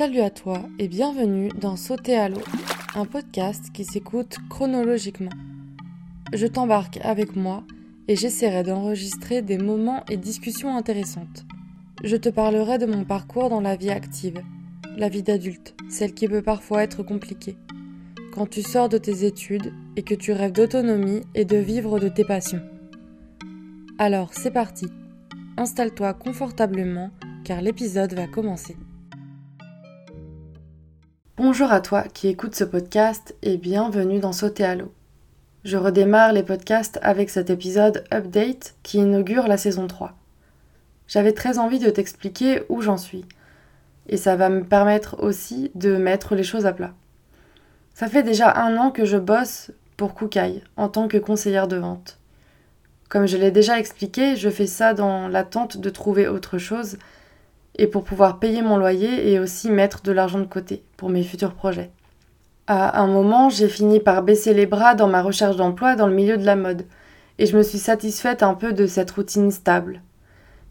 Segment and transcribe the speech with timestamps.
[0.00, 2.40] Salut à toi et bienvenue dans Sauter à l'eau,
[2.94, 5.28] un podcast qui s'écoute chronologiquement.
[6.32, 7.64] Je t'embarque avec moi
[8.08, 11.44] et j'essaierai d'enregistrer des moments et discussions intéressantes.
[12.02, 14.42] Je te parlerai de mon parcours dans la vie active,
[14.96, 17.58] la vie d'adulte, celle qui peut parfois être compliquée.
[18.32, 22.08] Quand tu sors de tes études et que tu rêves d'autonomie et de vivre de
[22.08, 22.62] tes passions.
[23.98, 24.86] Alors c'est parti,
[25.58, 27.10] installe-toi confortablement
[27.44, 28.78] car l'épisode va commencer.
[31.42, 34.92] Bonjour à toi qui écoutes ce podcast et bienvenue dans Sauter à l'eau.
[35.64, 40.12] Je redémarre les podcasts avec cet épisode Update qui inaugure la saison 3.
[41.08, 43.24] J'avais très envie de t'expliquer où j'en suis.
[44.06, 46.92] Et ça va me permettre aussi de mettre les choses à plat.
[47.94, 51.76] Ça fait déjà un an que je bosse pour Koukaï en tant que conseillère de
[51.76, 52.18] vente.
[53.08, 56.98] Comme je l'ai déjà expliqué, je fais ça dans l'attente de trouver autre chose
[57.80, 61.22] et pour pouvoir payer mon loyer et aussi mettre de l'argent de côté pour mes
[61.22, 61.90] futurs projets.
[62.66, 66.14] À un moment, j'ai fini par baisser les bras dans ma recherche d'emploi dans le
[66.14, 66.84] milieu de la mode,
[67.38, 70.02] et je me suis satisfaite un peu de cette routine stable,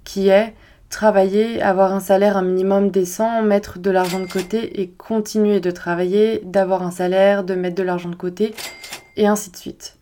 [0.04, 0.54] qui est
[0.90, 5.72] travailler, avoir un salaire un minimum décent, mettre de l'argent de côté et continuer de
[5.72, 8.54] travailler, d'avoir un salaire, de mettre de l'argent de côté,
[9.18, 9.98] et ainsi de suite.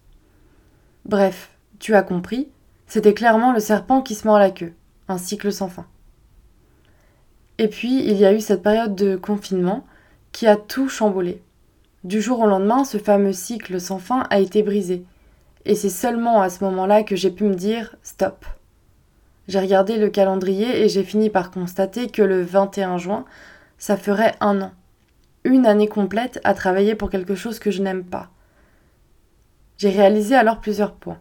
[1.06, 2.50] Bref, tu as compris,
[2.86, 4.74] c'était clairement le serpent qui se mord la queue,
[5.08, 5.86] un cycle sans fin.
[7.60, 9.86] Et puis, il y a eu cette période de confinement
[10.32, 11.42] qui a tout chamboulé.
[12.04, 15.04] Du jour au lendemain, ce fameux cycle sans fin a été brisé.
[15.66, 18.46] Et c'est seulement à ce moment-là que j'ai pu me dire stop.
[19.48, 23.26] J'ai regardé le calendrier et j'ai fini par constater que le 21 juin,
[23.78, 24.72] ça ferait un an.
[25.44, 28.30] Une année complète à travailler pour quelque chose que je n'aime pas.
[29.78, 31.20] J'ai réalisé alors plusieurs points.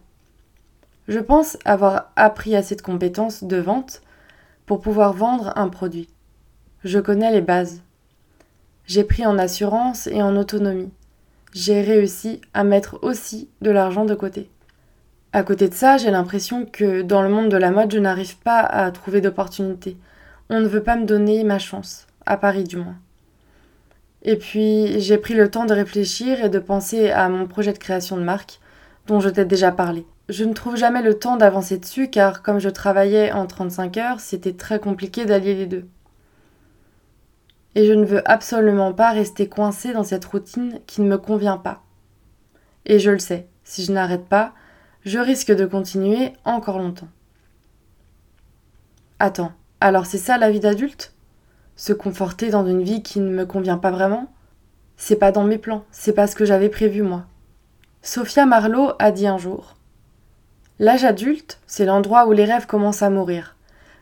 [1.07, 4.01] Je pense avoir appris assez de compétences de vente
[4.65, 6.09] pour pouvoir vendre un produit.
[6.87, 7.81] Je connais les bases.
[8.85, 10.93] J'ai pris en assurance et en autonomie.
[11.51, 14.49] J'ai réussi à mettre aussi de l'argent de côté.
[15.33, 18.37] À côté de ça, j'ai l'impression que dans le monde de la mode, je n'arrive
[18.37, 19.97] pas à trouver d'opportunités.
[20.49, 22.95] On ne veut pas me donner ma chance, à Paris du moins.
[24.23, 27.79] Et puis, j'ai pris le temps de réfléchir et de penser à mon projet de
[27.79, 28.61] création de marque,
[29.07, 30.05] dont je t'ai déjà parlé.
[30.29, 34.19] Je ne trouve jamais le temps d'avancer dessus car comme je travaillais en 35 heures,
[34.21, 35.85] c'était très compliqué d'allier les deux
[37.77, 41.57] et je ne veux absolument pas rester coincée dans cette routine qui ne me convient
[41.57, 41.83] pas.
[42.87, 44.53] Et je le sais, si je n'arrête pas,
[45.05, 47.07] je risque de continuer encore longtemps.
[49.19, 51.13] Attends, alors c'est ça la vie d'adulte?
[51.75, 54.33] Se conforter dans une vie qui ne me convient pas vraiment?
[54.95, 57.25] C'est pas dans mes plans, c'est pas ce que j'avais prévu moi.
[58.01, 59.75] Sophia Marlowe a dit un jour
[60.79, 63.55] L'âge adulte, c'est l'endroit où les rêves commencent à mourir.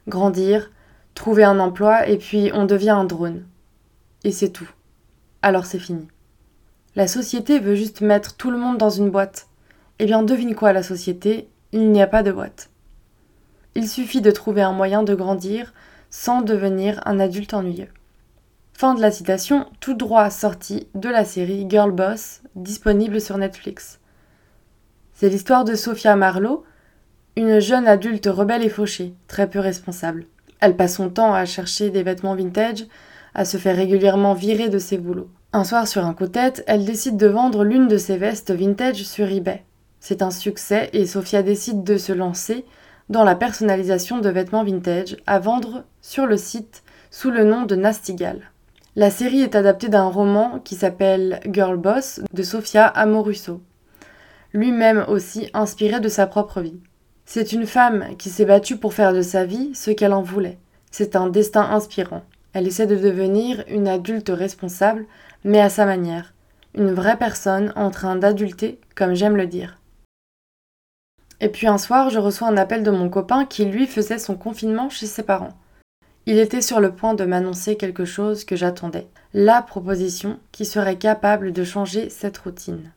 [0.07, 0.71] Grandir,
[1.13, 3.45] trouver un emploi et puis on devient un drone
[4.25, 4.69] et c'est tout.
[5.41, 6.07] Alors c'est fini.
[6.95, 9.47] La société veut juste mettre tout le monde dans une boîte.
[9.99, 12.69] Eh bien, devine quoi, la société Il n'y a pas de boîte.
[13.75, 15.73] Il suffit de trouver un moyen de grandir
[16.09, 17.89] sans devenir un adulte ennuyeux.
[18.73, 23.99] Fin de la citation, tout droit sorti de la série Girl Boss, disponible sur Netflix.
[25.13, 26.63] C'est l'histoire de Sophia Marlowe,
[27.35, 30.25] une jeune adulte rebelle et fauchée, très peu responsable.
[30.61, 32.85] Elle passe son temps à chercher des vêtements vintage,
[33.35, 35.29] à se faire régulièrement virer de ses boulots.
[35.53, 38.51] Un soir sur un coup de tête, elle décide de vendre l'une de ses vestes
[38.51, 39.63] vintage sur eBay.
[39.99, 42.65] C'est un succès et Sophia décide de se lancer
[43.09, 47.75] dans la personnalisation de vêtements vintage à vendre sur le site sous le nom de
[47.75, 48.51] Nastigal.
[48.95, 53.61] La série est adaptée d'un roman qui s'appelle Girl Boss de Sophia Amoruso,
[54.53, 56.79] lui-même aussi inspiré de sa propre vie.
[57.25, 60.59] C'est une femme qui s'est battue pour faire de sa vie ce qu'elle en voulait.
[60.91, 62.23] C'est un destin inspirant.
[62.55, 65.05] Elle essaie de devenir une adulte responsable,
[65.43, 66.33] mais à sa manière.
[66.73, 69.77] Une vraie personne en train d'adulter, comme j'aime le dire.
[71.41, 74.37] Et puis un soir, je reçois un appel de mon copain qui lui faisait son
[74.37, 75.57] confinement chez ses parents.
[76.27, 80.97] Il était sur le point de m'annoncer quelque chose que j'attendais, la proposition qui serait
[80.97, 82.93] capable de changer cette routine.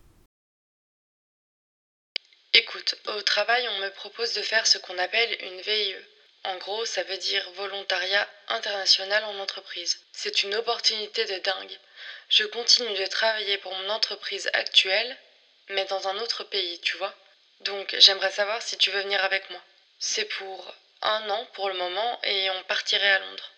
[2.55, 5.97] Écoute, au travail, on me propose de faire ce qu'on appelle une VIE.
[6.45, 9.99] En gros, ça veut dire volontariat international en entreprise.
[10.13, 11.79] C'est une opportunité de dingue.
[12.29, 15.17] Je continue de travailler pour mon entreprise actuelle,
[15.71, 17.15] mais dans un autre pays, tu vois.
[17.65, 19.61] Donc j'aimerais savoir si tu veux venir avec moi.
[19.99, 23.51] C'est pour un an pour le moment et on partirait à Londres.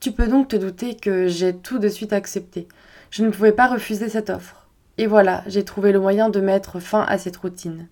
[0.00, 2.68] Tu peux donc te douter que j'ai tout de suite accepté.
[3.10, 4.68] Je ne pouvais pas refuser cette offre.
[4.96, 7.88] Et voilà, j'ai trouvé le moyen de mettre fin à cette routine.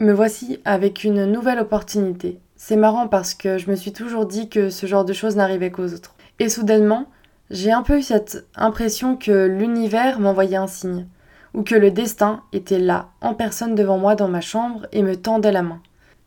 [0.00, 2.40] Me voici avec une nouvelle opportunité.
[2.56, 5.70] C'est marrant parce que je me suis toujours dit que ce genre de choses n'arrivait
[5.70, 6.16] qu'aux autres.
[6.40, 7.06] Et soudainement,
[7.48, 11.06] j'ai un peu eu cette impression que l'univers m'envoyait un signe,
[11.54, 15.14] ou que le destin était là, en personne devant moi dans ma chambre et me
[15.14, 15.80] tendait la main.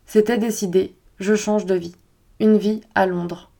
[0.06, 1.94] C'était décidé, je change de vie.
[2.40, 3.50] Une vie à Londres.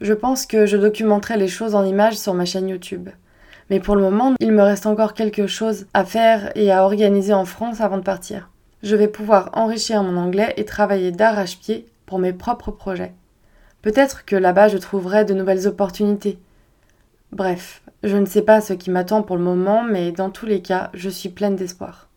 [0.00, 3.10] Je pense que je documenterai les choses en images sur ma chaîne YouTube.
[3.68, 7.34] Mais pour le moment, il me reste encore quelque chose à faire et à organiser
[7.34, 8.48] en France avant de partir.
[8.82, 13.14] Je vais pouvoir enrichir mon anglais et travailler d'arrache-pied pour mes propres projets.
[13.82, 16.38] Peut-être que là-bas je trouverai de nouvelles opportunités.
[17.32, 20.62] Bref, je ne sais pas ce qui m'attend pour le moment, mais dans tous les
[20.62, 22.08] cas, je suis pleine d'espoir.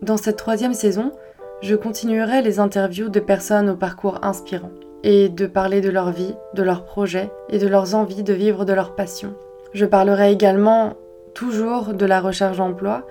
[0.00, 1.12] Dans cette troisième saison,
[1.60, 4.70] je continuerai les interviews de personnes au parcours inspirant
[5.02, 8.64] et de parler de leur vie, de leurs projets et de leurs envies de vivre
[8.64, 9.34] de leur passion.
[9.74, 10.94] Je parlerai également
[11.38, 13.06] toujours de la recherche d'emploi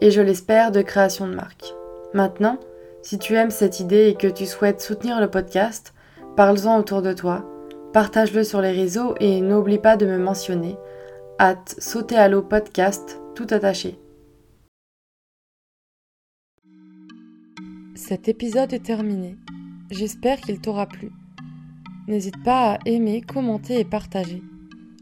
[0.00, 1.74] et je l'espère de création de marque.
[2.14, 2.58] Maintenant,
[3.02, 5.92] si tu aimes cette idée et que tu souhaites soutenir le podcast,
[6.36, 7.44] parle-en autour de toi,
[7.92, 10.78] partage-le sur les réseaux et n'oublie pas de me mentionner
[11.38, 13.98] at sauter à l'eau podcast tout attaché.
[17.94, 19.36] Cet épisode est terminé.
[19.90, 21.10] J'espère qu'il t'aura plu.
[22.08, 24.42] N'hésite pas à aimer, commenter et partager.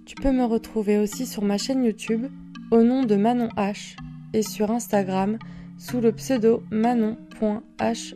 [0.07, 2.27] Tu peux me retrouver aussi sur ma chaîne YouTube
[2.71, 3.97] au nom de Manon H
[4.33, 5.39] et sur Instagram
[5.79, 8.15] sous le pseudo manon.hus.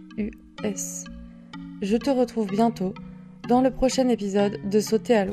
[1.80, 2.94] Je te retrouve bientôt
[3.48, 5.32] dans le prochain épisode de Sauter à l'eau.